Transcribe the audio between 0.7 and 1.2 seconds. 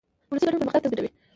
تضمینوي.